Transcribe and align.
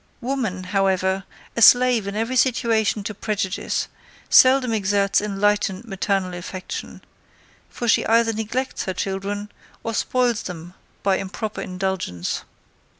Woman, 0.19 0.63
however, 0.63 1.25
a 1.55 1.61
slave 1.61 2.07
in 2.07 2.15
every 2.15 2.35
situation 2.35 3.03
to 3.03 3.13
prejudice 3.13 3.87
seldom 4.31 4.73
exerts 4.73 5.21
enlightened 5.21 5.85
maternal 5.85 6.33
affection; 6.33 7.03
for 7.69 7.87
she 7.87 8.03
either 8.07 8.33
neglects 8.33 8.85
her 8.85 8.95
children, 8.95 9.51
or 9.83 9.93
spoils 9.93 10.41
them 10.41 10.73
by 11.03 11.17
improper 11.17 11.61
indulgence. 11.61 12.41